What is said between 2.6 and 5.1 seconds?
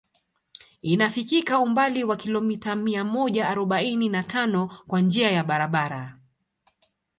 mia moja arobaini na tano kwa